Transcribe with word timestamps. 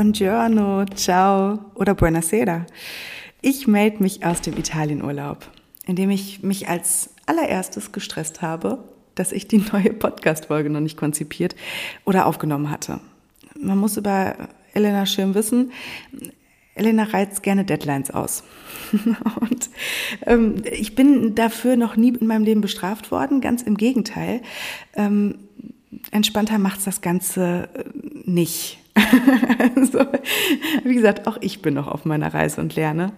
Buongiorno, 0.00 0.86
ciao 0.94 1.58
oder 1.74 1.94
Buonasera. 1.94 2.64
Ich 3.42 3.66
melde 3.66 4.02
mich 4.02 4.24
aus 4.24 4.40
dem 4.40 4.56
Italienurlaub, 4.56 5.46
in 5.84 5.94
dem 5.94 6.08
ich 6.08 6.42
mich 6.42 6.70
als 6.70 7.10
allererstes 7.26 7.92
gestresst 7.92 8.40
habe, 8.40 8.82
dass 9.14 9.30
ich 9.30 9.46
die 9.46 9.58
neue 9.58 9.92
Podcast-Folge 9.92 10.70
noch 10.70 10.80
nicht 10.80 10.96
konzipiert 10.96 11.54
oder 12.06 12.24
aufgenommen 12.24 12.70
hatte. 12.70 12.98
Man 13.60 13.76
muss 13.76 13.98
über 13.98 14.48
Elena 14.72 15.04
Schirm 15.04 15.34
wissen, 15.34 15.70
Elena 16.74 17.02
reizt 17.02 17.42
gerne 17.42 17.66
Deadlines 17.66 18.10
aus. 18.10 18.42
Und 19.40 19.68
ähm, 20.24 20.62
ich 20.64 20.94
bin 20.94 21.34
dafür 21.34 21.76
noch 21.76 21.96
nie 21.96 22.14
in 22.14 22.26
meinem 22.26 22.44
Leben 22.44 22.62
bestraft 22.62 23.10
worden, 23.10 23.42
ganz 23.42 23.60
im 23.60 23.76
Gegenteil. 23.76 24.40
Ähm, 24.94 25.40
entspannter 26.10 26.56
macht's 26.56 26.84
das 26.84 27.02
Ganze 27.02 27.68
äh, 27.74 27.84
nicht. 28.24 28.78
so, 29.92 30.00
wie 30.84 30.94
gesagt, 30.94 31.26
auch 31.26 31.38
ich 31.40 31.62
bin 31.62 31.74
noch 31.74 31.86
auf 31.86 32.04
meiner 32.04 32.32
Reise 32.32 32.60
und 32.60 32.74
lerne. 32.74 33.12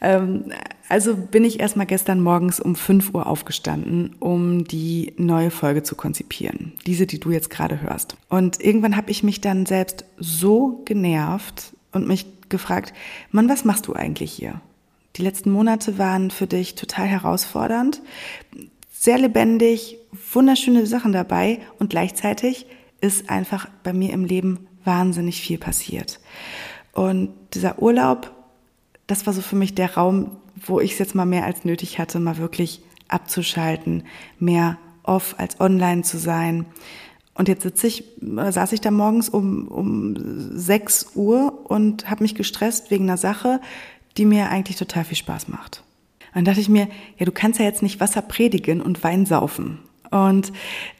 Ähm, 0.00 0.52
also 0.88 1.16
bin 1.16 1.44
ich 1.44 1.60
erstmal 1.60 1.86
gestern 1.86 2.20
morgens 2.20 2.60
um 2.60 2.76
5 2.76 3.14
Uhr 3.14 3.26
aufgestanden, 3.26 4.14
um 4.20 4.64
die 4.64 5.14
neue 5.16 5.50
Folge 5.50 5.82
zu 5.82 5.96
konzipieren. 5.96 6.72
Diese, 6.86 7.06
die 7.06 7.18
du 7.18 7.30
jetzt 7.30 7.50
gerade 7.50 7.80
hörst. 7.80 8.16
Und 8.28 8.60
irgendwann 8.60 8.96
habe 8.96 9.10
ich 9.10 9.22
mich 9.22 9.40
dann 9.40 9.66
selbst 9.66 10.04
so 10.18 10.82
genervt 10.84 11.72
und 11.92 12.06
mich 12.06 12.26
gefragt, 12.48 12.92
Mann, 13.30 13.48
was 13.48 13.64
machst 13.64 13.86
du 13.88 13.94
eigentlich 13.94 14.32
hier? 14.32 14.60
Die 15.16 15.22
letzten 15.22 15.50
Monate 15.50 15.98
waren 15.98 16.30
für 16.30 16.46
dich 16.46 16.74
total 16.74 17.06
herausfordernd, 17.06 18.02
sehr 18.92 19.18
lebendig, 19.18 19.98
wunderschöne 20.32 20.86
Sachen 20.86 21.12
dabei 21.12 21.60
und 21.78 21.90
gleichzeitig 21.90 22.66
ist 23.00 23.30
einfach 23.30 23.68
bei 23.82 23.92
mir 23.92 24.12
im 24.12 24.24
Leben 24.24 24.65
wahnsinnig 24.86 25.40
viel 25.40 25.58
passiert. 25.58 26.20
Und 26.92 27.30
dieser 27.52 27.82
Urlaub, 27.82 28.32
das 29.06 29.26
war 29.26 29.32
so 29.32 29.42
für 29.42 29.56
mich 29.56 29.74
der 29.74 29.94
Raum, 29.94 30.38
wo 30.64 30.80
ich 30.80 30.92
es 30.92 30.98
jetzt 30.98 31.14
mal 31.14 31.26
mehr 31.26 31.44
als 31.44 31.64
nötig 31.64 31.98
hatte, 31.98 32.18
mal 32.18 32.38
wirklich 32.38 32.80
abzuschalten, 33.08 34.04
mehr 34.38 34.78
off 35.02 35.34
als 35.38 35.60
online 35.60 36.02
zu 36.02 36.18
sein. 36.18 36.66
Und 37.34 37.48
jetzt 37.48 37.62
sitze 37.62 37.86
ich, 37.86 38.04
saß 38.20 38.72
ich 38.72 38.80
da 38.80 38.90
morgens 38.90 39.28
um, 39.28 39.68
um 39.68 40.14
6 40.56 41.10
Uhr 41.14 41.66
und 41.70 42.08
habe 42.08 42.24
mich 42.24 42.34
gestresst 42.34 42.90
wegen 42.90 43.04
einer 43.04 43.18
Sache, 43.18 43.60
die 44.16 44.24
mir 44.24 44.48
eigentlich 44.48 44.78
total 44.78 45.04
viel 45.04 45.18
Spaß 45.18 45.48
macht. 45.48 45.82
Dann 46.32 46.44
dachte 46.44 46.60
ich 46.60 46.68
mir, 46.68 46.88
ja, 47.18 47.26
du 47.26 47.32
kannst 47.32 47.58
ja 47.58 47.66
jetzt 47.66 47.82
nicht 47.82 48.00
Wasser 48.00 48.22
predigen 48.22 48.80
und 48.80 49.02
Wein 49.04 49.26
saufen. 49.26 49.78
Und 50.10 50.52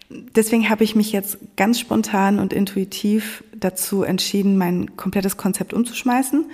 deswegen 0.09 0.69
habe 0.69 0.85
ich 0.85 0.95
mich 0.95 1.12
jetzt 1.12 1.39
ganz 1.57 1.81
spontan 1.81 2.39
und 2.39 2.53
intuitiv 2.53 3.45
dazu 3.55 4.03
entschieden, 4.03 4.57
mein 4.57 4.97
komplettes 4.97 5.37
Konzept 5.37 5.73
umzuschmeißen. 5.73 6.47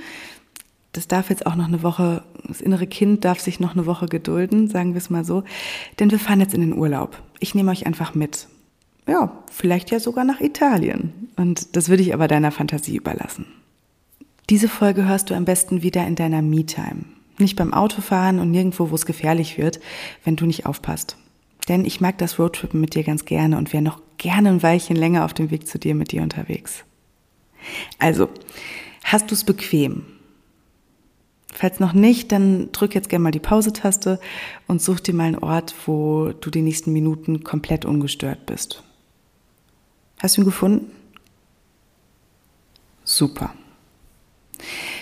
Das 0.93 1.09
darf 1.09 1.31
jetzt 1.31 1.47
auch 1.47 1.57
noch 1.57 1.69
eine 1.69 1.83
Woche, 1.83 2.23
das 2.47 2.61
innere 2.61 2.87
Kind 2.87 3.25
darf 3.25 3.41
sich 3.41 3.61
noch 3.61 3.73
eine 3.73 3.87
Woche 3.87 4.07
gedulden, 4.07 4.69
sagen 4.69 4.93
wir 4.93 4.99
es 4.99 5.11
mal 5.11 5.25
so. 5.25 5.43
Denn 5.99 6.11
wir 6.11 6.19
fahren 6.19 6.41
jetzt 6.41 6.55
in 6.55 6.61
den 6.61 6.77
Urlaub. 6.77 7.21
Ich 7.41 7.55
nehme 7.55 7.71
euch 7.71 7.87
einfach 7.87 8.15
mit. 8.15 8.49
Ja, 9.09 9.43
vielleicht 9.51 9.91
ja 9.91 10.01
sogar 10.01 10.25
nach 10.25 10.41
Italien. 10.41 11.31
Und 11.37 11.75
das 11.77 11.89
würde 11.89 12.03
ich 12.03 12.13
aber 12.15 12.29
deiner 12.29 12.53
Fantasie 12.53 12.97
überlassen. 12.97 13.47
Diese 14.51 14.69
Folge 14.69 15.07
hörst 15.07 15.31
du 15.31 15.35
am 15.35 15.45
besten 15.45 15.83
wieder 15.83 16.07
in 16.07 16.15
deiner 16.15 16.43
Me-Time. 16.43 17.05
Nicht 17.39 17.57
beim 17.57 17.73
Autofahren 17.73 18.39
und 18.39 18.51
nirgendwo, 18.51 18.91
wo 18.91 18.95
es 18.95 19.07
gefährlich 19.07 19.57
wird, 19.57 19.81
wenn 20.25 20.37
du 20.37 20.45
nicht 20.45 20.67
aufpasst. 20.67 21.17
Denn 21.73 21.87
ich 21.87 22.03
mag 22.03 22.19
das 22.19 22.39
Roadtrippen 22.39 22.83
mit 22.83 22.95
dir 22.95 23.03
ganz 23.03 23.25
gerne 23.25 23.57
und 23.57 23.73
wäre 23.73 23.83
noch 23.83 24.03
gerne 24.19 24.51
ein 24.51 24.63
Weilchen 24.63 24.95
länger 24.95 25.25
auf 25.25 25.33
dem 25.33 25.51
Weg 25.51 25.67
zu 25.67 25.79
dir 25.79 25.95
mit 25.95 26.13
dir 26.13 26.21
unterwegs. 26.21 26.85
Also, 27.99 28.29
hast 29.05 29.31
du 29.31 29.35
es 29.35 29.43
bequem? 29.43 30.05
Falls 31.51 31.81
noch 31.81 31.95
nicht, 31.95 32.31
dann 32.31 32.71
drück 32.73 32.95
jetzt 32.95 33.09
gerne 33.09 33.23
mal 33.23 33.31
die 33.31 33.39
Pause-Taste 33.39 34.21
und 34.69 34.83
such 34.83 35.01
dir 35.01 35.15
mal 35.15 35.25
einen 35.25 35.39
Ort, 35.39 35.75
wo 35.87 36.33
du 36.39 36.51
die 36.51 36.61
nächsten 36.61 36.93
Minuten 36.93 37.43
komplett 37.43 37.87
ungestört 37.87 38.45
bist. 38.45 38.83
Hast 40.19 40.37
du 40.37 40.43
ihn 40.43 40.45
gefunden? 40.45 40.91
Super. 43.03 43.55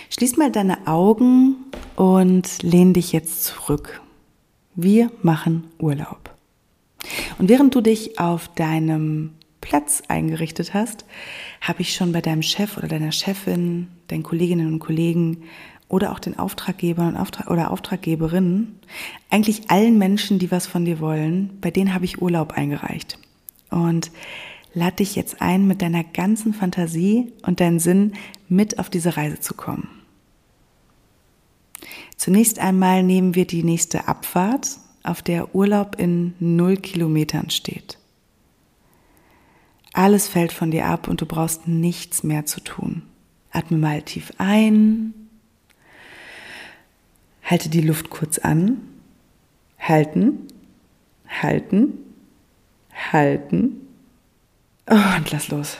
Schließ 0.09 0.37
mal 0.37 0.53
deine 0.53 0.87
Augen 0.87 1.57
und 1.97 2.63
lehn 2.63 2.93
dich 2.93 3.11
jetzt 3.11 3.43
zurück. 3.43 3.99
Wir 4.73 5.11
machen 5.21 5.65
Urlaub. 5.77 6.20
Und 7.41 7.49
während 7.49 7.73
du 7.73 7.81
dich 7.81 8.19
auf 8.19 8.49
deinem 8.49 9.31
Platz 9.61 10.03
eingerichtet 10.07 10.75
hast, 10.75 11.05
habe 11.59 11.81
ich 11.81 11.95
schon 11.95 12.11
bei 12.11 12.21
deinem 12.21 12.43
Chef 12.43 12.77
oder 12.77 12.87
deiner 12.87 13.11
Chefin, 13.11 13.87
deinen 14.09 14.21
Kolleginnen 14.21 14.67
und 14.67 14.77
Kollegen 14.77 15.45
oder 15.87 16.11
auch 16.11 16.19
den 16.19 16.37
Auftraggebern 16.37 17.17
oder 17.47 17.71
Auftraggeberinnen, 17.71 18.79
eigentlich 19.31 19.71
allen 19.71 19.97
Menschen, 19.97 20.37
die 20.37 20.51
was 20.51 20.67
von 20.67 20.85
dir 20.85 20.99
wollen, 20.99 21.57
bei 21.61 21.71
denen 21.71 21.95
habe 21.95 22.05
ich 22.05 22.21
Urlaub 22.21 22.51
eingereicht. 22.51 23.17
Und 23.71 24.11
lade 24.75 24.97
dich 24.97 25.15
jetzt 25.15 25.41
ein, 25.41 25.65
mit 25.65 25.81
deiner 25.81 26.03
ganzen 26.03 26.53
Fantasie 26.53 27.33
und 27.41 27.59
deinem 27.59 27.79
Sinn 27.79 28.13
mit 28.49 28.77
auf 28.77 28.91
diese 28.91 29.17
Reise 29.17 29.39
zu 29.39 29.55
kommen. 29.55 29.89
Zunächst 32.17 32.59
einmal 32.59 33.01
nehmen 33.01 33.33
wir 33.33 33.47
die 33.47 33.63
nächste 33.63 34.07
Abfahrt 34.07 34.77
auf 35.03 35.21
der 35.21 35.55
Urlaub 35.55 35.95
in 35.99 36.33
null 36.39 36.77
Kilometern 36.77 37.49
steht. 37.49 37.97
Alles 39.93 40.27
fällt 40.27 40.53
von 40.53 40.71
dir 40.71 40.85
ab 40.85 41.07
und 41.07 41.21
du 41.21 41.25
brauchst 41.25 41.67
nichts 41.67 42.23
mehr 42.23 42.45
zu 42.45 42.61
tun. 42.61 43.03
Atme 43.51 43.77
mal 43.77 44.01
tief 44.01 44.31
ein, 44.37 45.13
halte 47.43 47.69
die 47.69 47.81
Luft 47.81 48.09
kurz 48.09 48.37
an, 48.37 48.77
halten, 49.77 50.47
halten, 51.27 51.93
halten 53.11 53.87
oh, 54.89 55.17
und 55.17 55.31
lass 55.31 55.49
los. 55.49 55.77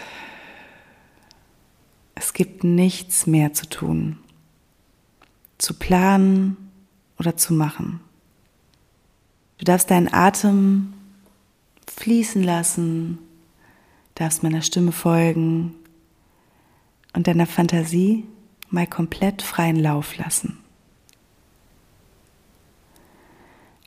Es 2.16 2.34
gibt 2.34 2.66
nichts 2.66 3.26
mehr 3.26 3.54
zu 3.54 3.70
tun, 3.70 4.18
zu 5.58 5.74
planen 5.74 6.58
oder 7.18 7.38
zu 7.38 7.54
machen. 7.54 8.02
Du 9.62 9.66
darfst 9.66 9.92
deinen 9.92 10.12
Atem 10.12 10.92
fließen 11.86 12.42
lassen, 12.42 13.20
darfst 14.16 14.42
meiner 14.42 14.64
Stimme 14.64 14.92
folgen 14.92 15.76
und 17.14 17.28
deiner 17.28 17.46
Fantasie 17.46 18.26
mal 18.72 18.88
komplett 18.88 19.44
freien 19.44 19.76
Lauf 19.76 20.18
lassen. 20.18 20.58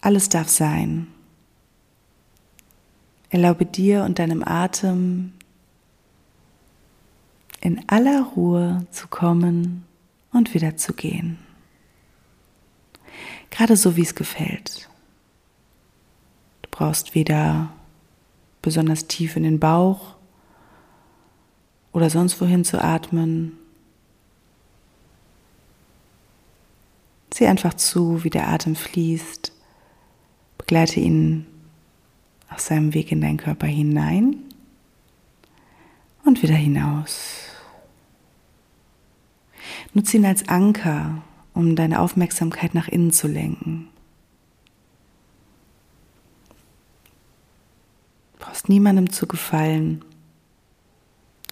Alles 0.01 0.29
darf 0.29 0.49
sein. 0.49 1.09
Erlaube 3.31 3.67
dir 3.67 4.05
und 4.05 4.21
deinem 4.21 4.45
Atem 4.45 5.33
in 7.61 7.83
aller 7.89 8.23
Ruhe 8.23 8.87
zu 8.93 9.09
kommen 9.09 9.85
und 10.31 10.55
wieder 10.55 10.77
zu 10.77 10.93
gehen. 10.93 11.41
Gerade 13.51 13.77
so, 13.77 13.97
wie 13.97 14.03
es 14.03 14.15
gefällt 14.15 14.89
brauchst 16.75 17.15
weder 17.15 17.73
besonders 18.61 19.07
tief 19.07 19.37
in 19.37 19.45
den 19.45 19.61
Bauch 19.61 20.17
oder 21.93 22.11
sonst 22.11 22.41
wohin 22.41 22.65
zu 22.65 22.83
atmen. 22.83 23.53
Sieh 27.33 27.47
einfach 27.47 27.75
zu, 27.75 28.25
wie 28.25 28.31
der 28.31 28.49
Atem 28.49 28.75
fließt. 28.75 29.53
Begleite 30.59 30.99
ihn 30.99 31.47
auf 32.51 32.59
seinem 32.59 32.93
Weg 32.93 33.13
in 33.13 33.21
deinen 33.21 33.37
Körper 33.37 33.69
hinein 33.69 34.35
und 36.25 36.43
wieder 36.43 36.57
hinaus. 36.57 37.51
Nutze 39.93 40.17
ihn 40.17 40.27
als 40.27 40.49
Anker, 40.49 41.23
um 41.53 41.77
deine 41.77 42.01
Aufmerksamkeit 42.01 42.75
nach 42.75 42.89
innen 42.89 43.13
zu 43.13 43.29
lenken. 43.29 43.91
Brauchst 48.65 48.69
niemandem 48.71 49.11
zu 49.11 49.27
gefallen. 49.27 50.03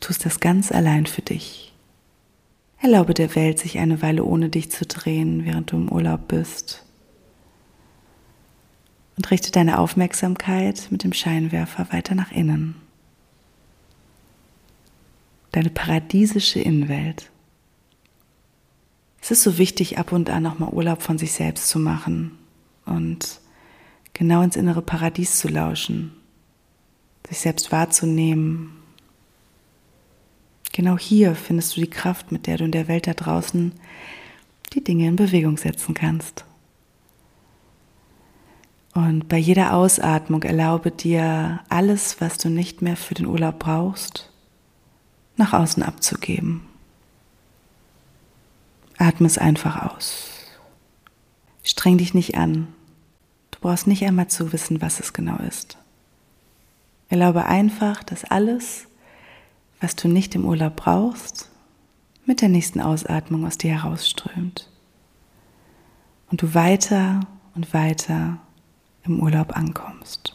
Tust 0.01 0.25
das 0.25 0.41
ganz 0.41 0.73
allein 0.73 1.07
für 1.07 1.23
dich. 1.23 1.73
Erlaube 2.81 3.13
der 3.13 3.35
Welt, 3.37 3.59
sich 3.59 3.79
eine 3.79 4.01
Weile 4.01 4.25
ohne 4.25 4.49
dich 4.49 4.71
zu 4.71 4.87
drehen, 4.87 5.45
während 5.45 5.71
du 5.71 5.77
im 5.77 5.93
Urlaub 5.93 6.27
bist. 6.29 6.85
Und 9.17 9.31
richte 9.31 9.51
deine 9.51 9.79
Aufmerksamkeit 9.79 10.89
mit 10.91 11.05
dem 11.05 11.13
Scheinwerfer 11.13 11.93
weiter 11.93 12.15
nach 12.15 12.33
innen. 12.33 12.77
Deine 15.53 15.71
paradiesische 15.71 16.61
Innenwelt. 16.61 17.31
Es 19.21 19.31
ist 19.31 19.43
so 19.43 19.59
wichtig, 19.59 19.99
ab 19.99 20.13
und 20.13 20.31
an 20.31 20.43
nochmal 20.43 20.71
Urlaub 20.71 21.03
von 21.03 21.19
sich 21.19 21.33
selbst 21.33 21.69
zu 21.69 21.79
machen 21.79 22.39
und 22.87 23.39
genau 24.15 24.41
ins 24.43 24.57
innere 24.57 24.83
Paradies 24.83 25.39
zu 25.39 25.49
lauschen 25.49 26.13
sich 27.29 27.39
selbst 27.39 27.73
wahrzunehmen, 27.73 28.83
Genau 30.73 30.97
hier 30.99 31.35
findest 31.35 31.77
du 31.77 31.83
die 31.83 31.91
Kraft, 31.91 32.33
mit 32.33 32.47
der 32.47 32.57
du 32.57 32.65
in 32.65 32.73
der 32.73 32.89
Welt 32.89 33.07
da 33.07 33.13
draußen 33.13 33.73
die 34.73 34.83
Dinge 34.83 35.07
in 35.07 35.17
Bewegung 35.17 35.59
setzen 35.59 35.95
kannst. 35.95 36.47
Und 38.95 39.29
bei 39.29 39.37
jeder 39.37 39.75
Ausatmung 39.75 40.43
erlaube 40.43 40.91
dir 40.91 41.61
alles, 41.69 42.21
was 42.21 42.39
du 42.39 42.49
nicht 42.49 42.81
mehr 42.81 42.97
für 42.97 43.15
den 43.15 43.27
Urlaub 43.27 43.59
brauchst, 43.59 44.31
nach 45.37 45.53
außen 45.53 45.83
abzugeben. 45.83 46.63
Atme 48.97 49.27
es 49.27 49.39
einfach 49.39 49.93
aus. 49.93 50.31
Streng 51.65 51.99
dich 51.99 52.15
nicht 52.15 52.37
an. 52.37 52.69
Du 53.51 53.59
brauchst 53.61 53.87
nicht 53.87 54.05
einmal 54.05 54.29
zu 54.29 54.53
wissen, 54.53 54.81
was 54.81 55.01
es 55.01 55.13
genau 55.13 55.37
ist. 55.37 55.77
Erlaube 57.13 57.45
einfach, 57.45 58.03
dass 58.03 58.25
alles, 58.25 58.87
was 59.83 59.95
du 59.97 60.09
nicht 60.09 60.35
im 60.35 60.47
Urlaub 60.47 60.77
brauchst, 60.77 61.51
mit 62.25 62.41
der 62.41 62.49
nächsten 62.49 62.81
Ausatmung 62.81 63.47
aus 63.47 63.59
dir 63.59 63.83
herausströmt. 63.83 64.71
Und 66.31 66.41
du 66.41 66.55
weiter 66.55 67.21
und 67.55 67.75
weiter 67.75 68.39
im 69.05 69.21
Urlaub 69.21 69.55
ankommst. 69.55 70.35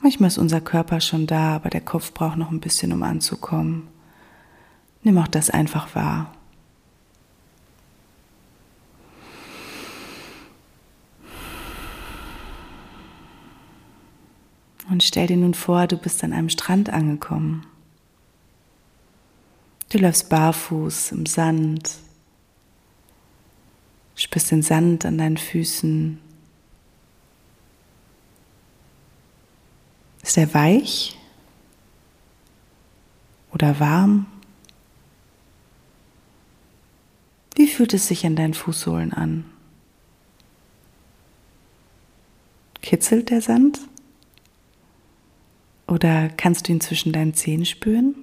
Manchmal 0.00 0.28
ist 0.28 0.38
unser 0.38 0.60
Körper 0.60 1.00
schon 1.00 1.26
da, 1.26 1.56
aber 1.56 1.68
der 1.68 1.80
Kopf 1.80 2.14
braucht 2.14 2.36
noch 2.36 2.52
ein 2.52 2.60
bisschen, 2.60 2.92
um 2.92 3.02
anzukommen. 3.02 3.88
Nimm 5.02 5.18
auch 5.18 5.26
das 5.26 5.50
einfach 5.50 5.96
wahr. 5.96 6.30
Und 15.00 15.04
stell 15.04 15.28
dir 15.28 15.38
nun 15.38 15.54
vor, 15.54 15.86
du 15.86 15.96
bist 15.96 16.22
an 16.24 16.34
einem 16.34 16.50
Strand 16.50 16.90
angekommen. 16.90 17.66
Du 19.88 19.96
läufst 19.96 20.28
barfuß 20.28 21.12
im 21.12 21.24
Sand, 21.24 21.94
spürst 24.14 24.50
den 24.50 24.60
Sand 24.60 25.06
an 25.06 25.16
deinen 25.16 25.38
Füßen. 25.38 26.20
Ist 30.20 30.36
er 30.36 30.52
weich 30.52 31.16
oder 33.54 33.80
warm? 33.80 34.26
Wie 37.54 37.68
fühlt 37.68 37.94
es 37.94 38.06
sich 38.06 38.26
an 38.26 38.36
deinen 38.36 38.52
Fußsohlen 38.52 39.14
an? 39.14 39.46
Kitzelt 42.82 43.30
der 43.30 43.40
Sand? 43.40 43.80
Oder 45.90 46.28
kannst 46.28 46.68
du 46.68 46.72
ihn 46.72 46.80
zwischen 46.80 47.12
deinen 47.12 47.34
Zehen 47.34 47.66
spüren? 47.66 48.14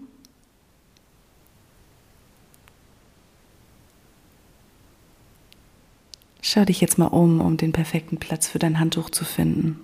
Schau 6.41 6.63
dich 6.63 6.79
jetzt 6.79 6.97
mal 6.97 7.07
um, 7.07 7.41
um 7.41 7.57
den 7.57 7.73
perfekten 7.73 8.19
Platz 8.19 8.47
für 8.47 8.57
dein 8.57 8.79
Handtuch 8.79 9.09
zu 9.09 9.25
finden. 9.25 9.81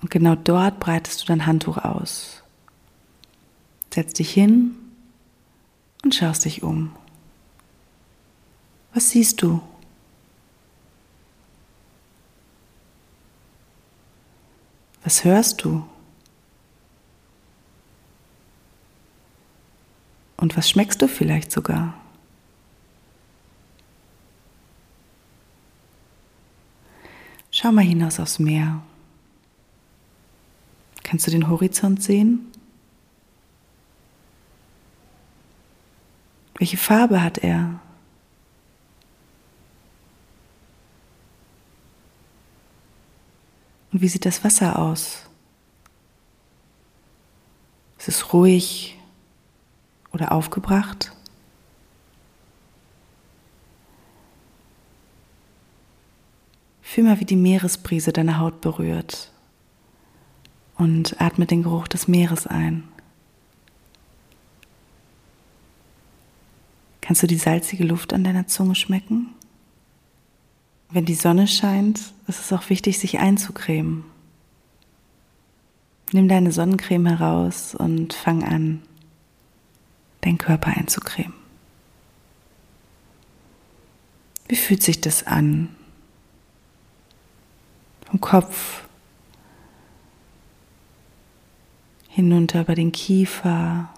Und 0.00 0.10
genau 0.10 0.34
dort 0.34 0.80
breitest 0.80 1.20
du 1.20 1.26
dein 1.26 1.44
Handtuch 1.44 1.76
aus. 1.76 2.42
Setz 3.92 4.14
dich 4.14 4.32
hin 4.32 4.76
und 6.04 6.14
schaust 6.14 6.46
dich 6.46 6.62
um. 6.62 6.96
Was 8.94 9.10
siehst 9.10 9.42
du? 9.42 9.60
Was 15.04 15.24
hörst 15.24 15.64
du? 15.64 15.86
Und 20.36 20.56
was 20.56 20.68
schmeckst 20.68 21.02
du 21.02 21.08
vielleicht 21.08 21.52
sogar? 21.52 21.94
Schau 27.50 27.70
mal 27.70 27.84
hinaus 27.84 28.18
aufs 28.18 28.38
Meer. 28.38 28.82
Kannst 31.02 31.26
du 31.26 31.30
den 31.30 31.48
Horizont 31.48 32.02
sehen? 32.02 32.50
Welche 36.54 36.78
Farbe 36.78 37.22
hat 37.22 37.38
er? 37.38 37.81
Und 43.92 44.00
wie 44.00 44.08
sieht 44.08 44.24
das 44.24 44.42
Wasser 44.42 44.78
aus? 44.78 45.26
Ist 47.98 48.08
es 48.08 48.32
ruhig 48.32 48.98
oder 50.12 50.32
aufgebracht? 50.32 51.12
Fühl 56.80 57.04
mal, 57.04 57.20
wie 57.20 57.24
die 57.24 57.36
Meeresbrise 57.36 58.12
deine 58.12 58.38
Haut 58.38 58.60
berührt 58.60 59.30
und 60.76 61.20
atme 61.20 61.46
den 61.46 61.62
Geruch 61.62 61.88
des 61.88 62.08
Meeres 62.08 62.46
ein. 62.46 62.88
Kannst 67.00 67.22
du 67.22 67.26
die 67.26 67.36
salzige 67.36 67.84
Luft 67.84 68.12
an 68.12 68.24
deiner 68.24 68.46
Zunge 68.46 68.74
schmecken? 68.74 69.34
Wenn 70.92 71.06
die 71.06 71.14
Sonne 71.14 71.46
scheint, 71.46 71.98
ist 72.26 72.40
es 72.40 72.52
auch 72.52 72.68
wichtig, 72.68 72.98
sich 72.98 73.18
einzucremen. 73.18 74.04
Nimm 76.12 76.28
deine 76.28 76.52
Sonnencreme 76.52 77.06
heraus 77.06 77.74
und 77.74 78.12
fang 78.12 78.44
an, 78.44 78.82
deinen 80.20 80.36
Körper 80.36 80.76
einzucremen. 80.76 81.32
Wie 84.48 84.56
fühlt 84.56 84.82
sich 84.82 85.00
das 85.00 85.26
an? 85.26 85.74
Vom 88.04 88.20
Kopf 88.20 88.82
hinunter 92.08 92.60
über 92.60 92.74
den 92.74 92.92
Kiefer, 92.92 93.88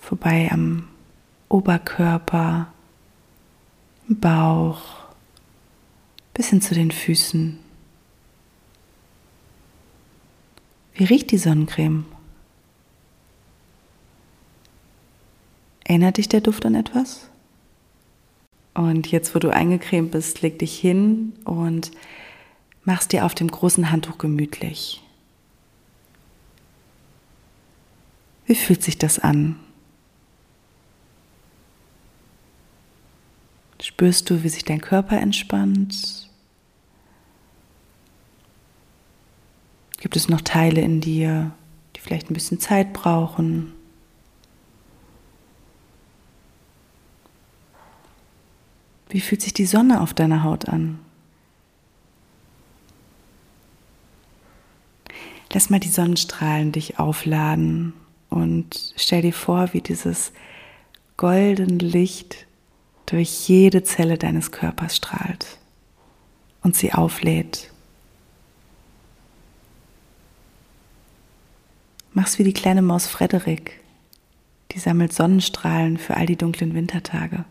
vorbei 0.00 0.48
am 0.52 0.88
Oberkörper, 1.48 2.68
Bauch 4.08 4.82
bis 6.34 6.48
hin 6.48 6.60
zu 6.60 6.74
den 6.74 6.90
Füßen. 6.90 7.58
Wie 10.94 11.04
riecht 11.04 11.30
die 11.30 11.38
Sonnencreme? 11.38 12.04
Erinnert 15.84 16.16
dich 16.16 16.28
der 16.28 16.40
Duft 16.40 16.66
an 16.66 16.74
etwas? 16.74 17.28
Und 18.74 19.10
jetzt, 19.10 19.34
wo 19.34 19.38
du 19.38 19.50
eingecremt 19.50 20.10
bist, 20.10 20.42
leg 20.42 20.58
dich 20.58 20.78
hin 20.78 21.32
und 21.44 21.92
machst 22.84 23.12
dir 23.12 23.24
auf 23.24 23.34
dem 23.34 23.48
großen 23.48 23.90
Handtuch 23.90 24.18
gemütlich. 24.18 25.02
Wie 28.46 28.54
fühlt 28.54 28.82
sich 28.82 28.98
das 28.98 29.18
an? 29.18 29.56
Spürst 33.84 34.30
du, 34.30 34.42
wie 34.42 34.48
sich 34.48 34.64
dein 34.64 34.80
Körper 34.80 35.18
entspannt? 35.18 36.30
Gibt 40.00 40.16
es 40.16 40.30
noch 40.30 40.40
Teile 40.40 40.80
in 40.80 41.02
dir, 41.02 41.52
die 41.94 42.00
vielleicht 42.00 42.30
ein 42.30 42.34
bisschen 42.34 42.58
Zeit 42.58 42.94
brauchen? 42.94 43.74
Wie 49.10 49.20
fühlt 49.20 49.42
sich 49.42 49.52
die 49.52 49.66
Sonne 49.66 50.00
auf 50.00 50.14
deiner 50.14 50.44
Haut 50.44 50.66
an? 50.66 50.98
Lass 55.52 55.68
mal 55.68 55.78
die 55.78 55.88
Sonnenstrahlen 55.88 56.72
dich 56.72 56.98
aufladen 56.98 57.92
und 58.30 58.94
stell 58.96 59.20
dir 59.20 59.34
vor, 59.34 59.74
wie 59.74 59.82
dieses 59.82 60.32
goldene 61.18 61.76
Licht 61.76 62.46
durch 63.06 63.48
jede 63.48 63.82
Zelle 63.82 64.18
deines 64.18 64.50
Körpers 64.50 64.96
strahlt 64.96 65.58
und 66.62 66.76
sie 66.76 66.92
auflädt. 66.92 67.70
Mach's 72.12 72.38
wie 72.38 72.44
die 72.44 72.52
kleine 72.52 72.82
Maus 72.82 73.06
Frederik, 73.06 73.80
die 74.72 74.78
sammelt 74.78 75.12
Sonnenstrahlen 75.12 75.98
für 75.98 76.16
all 76.16 76.26
die 76.26 76.36
dunklen 76.36 76.74
Wintertage. 76.74 77.44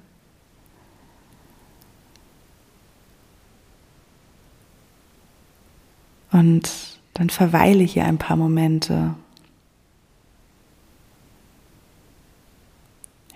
Und 6.31 6.71
dann 7.13 7.29
verweile 7.29 7.83
hier 7.83 8.05
ein 8.05 8.17
paar 8.17 8.37
Momente. 8.37 9.13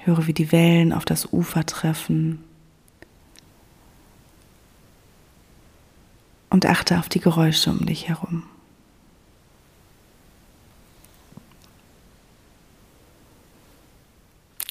Höre, 0.07 0.25
wie 0.25 0.33
die 0.33 0.51
Wellen 0.51 0.91
auf 0.91 1.05
das 1.05 1.31
Ufer 1.31 1.65
treffen. 1.65 2.43
und 6.49 6.65
achte 6.65 6.97
auf 6.97 7.09
die 7.09 7.19
Geräusche 7.19 7.69
um 7.69 7.85
dich 7.85 8.07
herum. 8.07 8.41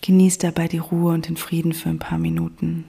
Genieß 0.03 0.39
dabei 0.39 0.67
die 0.67 0.79
Ruhe 0.79 1.15
und 1.15 1.29
den 1.29 1.37
Frieden 1.37 1.73
für 1.73 1.89
ein 1.89 2.01
paar 2.01 2.19
Minuten. 2.19 2.85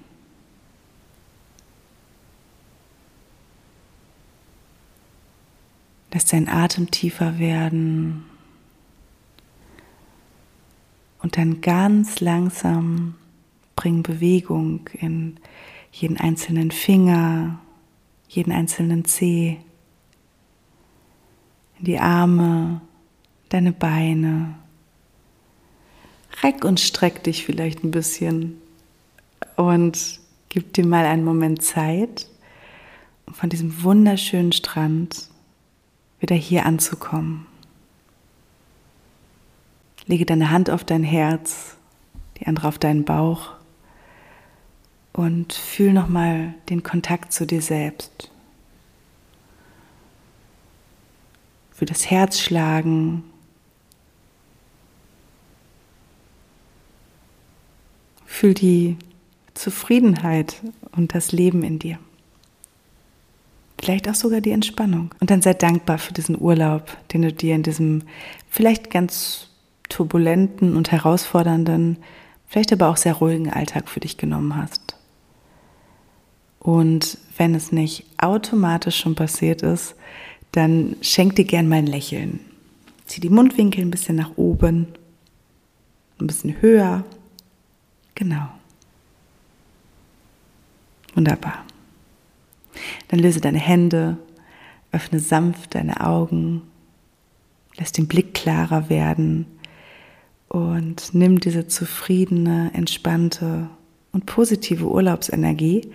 Lass 6.12 6.26
deinen 6.26 6.50
Atem 6.50 6.90
tiefer 6.90 7.38
werden 7.38 8.26
und 11.28 11.36
dann 11.36 11.60
ganz 11.60 12.22
langsam 12.22 13.16
bring 13.76 14.02
Bewegung 14.02 14.90
in 14.94 15.36
jeden 15.92 16.16
einzelnen 16.16 16.72
Finger, 16.72 17.60
jeden 18.30 18.54
einzelnen 18.54 19.04
Zeh, 19.04 19.58
in 21.80 21.84
die 21.84 22.00
Arme, 22.00 22.80
deine 23.50 23.74
Beine. 23.74 24.56
Reck 26.44 26.64
und 26.64 26.80
streck 26.80 27.26
dich 27.26 27.44
vielleicht 27.44 27.84
ein 27.84 27.92
bisschen 27.92 28.62
und 29.58 30.22
gib 30.48 30.72
dir 30.76 30.86
mal 30.86 31.04
einen 31.04 31.26
Moment 31.26 31.62
Zeit, 31.62 32.30
um 33.26 33.34
von 33.34 33.50
diesem 33.50 33.84
wunderschönen 33.84 34.54
Strand 34.54 35.28
wieder 36.22 36.38
hier 36.38 36.66
anzukommen. 36.66 37.48
Lege 40.08 40.26
deine 40.26 40.52
Hand 40.52 40.70
auf 40.70 40.84
dein 40.84 41.04
Herz, 41.04 41.76
die 42.40 42.48
andere 42.48 42.70
auf 42.70 42.80
deinen 42.80 43.04
Bauch 43.04 43.58
und 45.14 45.52
fühl 45.52 45.94
nochmal 45.94 46.54
den 46.70 46.84
Kontakt 46.84 47.34
zu 47.34 47.46
dir 47.46 47.62
selbst. 47.62 48.32
Für 51.72 51.86
das 51.86 52.10
Herzschlagen. 52.10 53.24
Fühl 58.26 58.54
die 58.54 58.98
Zufriedenheit 59.56 60.62
und 60.92 61.16
das 61.16 61.32
Leben 61.32 61.64
in 61.64 61.80
dir. 61.80 62.00
Vielleicht 63.82 64.08
auch 64.10 64.16
sogar 64.16 64.42
die 64.42 64.52
Entspannung. 64.52 65.14
Und 65.20 65.32
dann 65.32 65.42
sei 65.42 65.54
dankbar 65.54 65.98
für 65.98 66.14
diesen 66.14 66.40
Urlaub, 66.40 66.96
den 67.12 67.24
du 67.24 67.34
dir 67.34 67.56
in 67.56 67.64
diesem 67.64 68.04
vielleicht 68.50 68.92
ganz 68.92 69.50
turbulenten 69.90 70.76
und 70.76 70.92
herausfordernden, 70.92 71.98
vielleicht 72.48 72.72
aber 72.74 72.90
auch 72.90 72.98
sehr 72.98 73.14
ruhigen 73.14 73.52
Alltag 73.52 73.90
für 73.90 74.00
dich 74.00 74.18
genommen 74.18 74.56
hast. 74.56 74.96
Und 76.60 77.18
wenn 77.38 77.56
es 77.56 77.72
nicht 77.72 78.06
automatisch 78.18 78.98
schon 78.98 79.16
passiert 79.16 79.62
ist, 79.62 79.96
dann 80.52 80.96
schenk 81.02 81.36
dir 81.36 81.46
gern 81.46 81.68
mal 81.68 81.78
ein 81.78 81.88
Lächeln. 81.88 82.40
Zieh 83.06 83.22
die 83.22 83.30
Mundwinkel 83.30 83.82
ein 83.82 83.92
bisschen 83.92 84.16
nach 84.16 84.32
oben, 84.38 84.88
ein 86.20 86.28
bisschen 86.28 86.62
höher. 86.62 87.06
Genau. 88.16 88.50
Wunderbar. 91.14 91.64
Dann 93.08 93.20
löse 93.20 93.40
deine 93.40 93.60
Hände, 93.60 94.18
öffne 94.92 95.20
sanft 95.20 95.76
deine 95.76 96.02
Augen, 96.06 96.64
lass 97.78 97.92
den 97.92 98.08
Blick 98.08 98.34
klarer 98.34 98.90
werden 98.90 99.46
und 100.50 101.14
nimm 101.14 101.40
diese 101.40 101.68
zufriedene, 101.68 102.72
entspannte 102.74 103.70
und 104.12 104.26
positive 104.26 104.86
Urlaubsenergie 104.86 105.90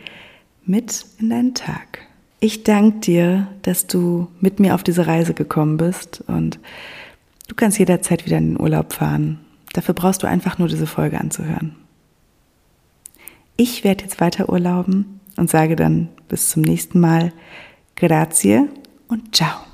mit 0.64 1.06
in 1.18 1.30
deinen 1.30 1.54
Tag. 1.54 2.00
Ich 2.40 2.64
danke 2.64 3.00
dir, 3.00 3.48
dass 3.62 3.86
du 3.86 4.28
mit 4.40 4.60
mir 4.60 4.74
auf 4.74 4.82
diese 4.82 5.06
Reise 5.06 5.34
gekommen 5.34 5.76
bist 5.76 6.24
und 6.26 6.58
du 7.48 7.54
kannst 7.54 7.78
jederzeit 7.78 8.26
wieder 8.26 8.38
in 8.38 8.54
den 8.54 8.60
Urlaub 8.60 8.92
fahren. 8.92 9.38
Dafür 9.72 9.94
brauchst 9.94 10.22
du 10.22 10.26
einfach 10.26 10.58
nur 10.58 10.68
diese 10.68 10.86
Folge 10.86 11.20
anzuhören. 11.20 11.76
Ich 13.56 13.84
werde 13.84 14.04
jetzt 14.04 14.20
weiter 14.20 14.48
urlauben 14.48 15.20
und 15.36 15.50
sage 15.50 15.76
dann 15.76 16.08
bis 16.28 16.50
zum 16.50 16.62
nächsten 16.62 17.00
Mal 17.00 17.32
Grazie 17.96 18.68
und 19.08 19.36
ciao. 19.36 19.71